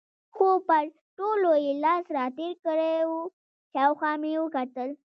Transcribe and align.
خو 0.35 0.47
پر 0.67 0.83
ټولو 1.17 1.51
یې 1.65 1.73
لاس 1.83 2.05
را 2.15 2.25
تېر 2.37 2.53
کړی 2.65 2.95
و، 3.09 3.13
شاوخوا 3.71 4.11
مې 4.21 4.31
وکتل. 4.43 4.89